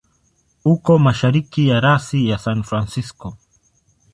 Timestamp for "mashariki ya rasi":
1.05-2.19